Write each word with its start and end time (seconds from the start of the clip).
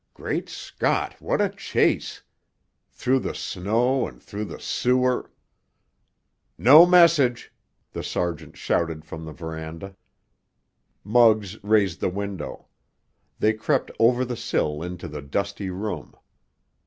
Great 0.15 0.49
Scott, 0.49 1.15
what 1.21 1.39
a 1.41 1.49
chase! 1.49 2.23
Through 2.89 3.19
the 3.19 3.35
snow 3.35 4.07
and 4.07 4.19
through 4.19 4.45
the 4.45 4.59
sewer——" 4.59 5.29
"No 6.57 6.87
message!" 6.87 7.53
the 7.93 8.01
sergeant 8.01 8.57
shouted 8.57 9.05
from 9.05 9.25
the 9.25 9.31
veranda. 9.31 9.95
Muggs 11.03 11.63
raised 11.63 11.99
the 12.01 12.09
window. 12.09 12.65
They 13.37 13.53
crept 13.53 13.91
over 13.99 14.25
the 14.25 14.35
sill 14.35 14.81
into 14.81 15.07
the 15.07 15.21
dusty 15.21 15.69
room. 15.69 16.15